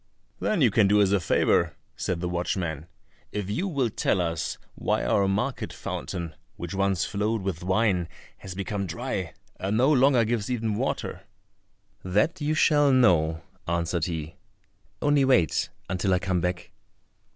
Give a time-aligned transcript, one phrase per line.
[0.39, 2.87] "Then you can do us a favour," said the watchman,
[3.31, 8.55] "if you will tell us why our market fountain, which once flowed with wine has
[8.55, 11.21] become dry, and no longer gives even water?"
[12.03, 14.37] "That you shall know," answered he;
[15.03, 16.71] "only wait until I come back."